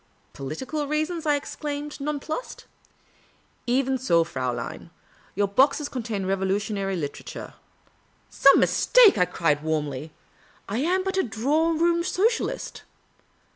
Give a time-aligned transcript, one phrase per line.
[0.33, 2.65] "Political reasons?" I exclaimed, nonplussed."
[3.77, 4.89] Even so, Fraulein.
[5.35, 7.53] Your boxes contain revolutionary literature.""
[8.31, 10.11] Some mistake!"[cried, warmly.
[10.67, 12.81] I am but a drawing room Socialist.